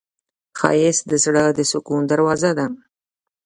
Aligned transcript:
ښایست 0.59 1.03
د 1.11 1.13
زړه 1.23 1.43
د 1.57 1.59
سکون 1.71 2.01
دروازه 2.11 2.51
ده 2.59 2.67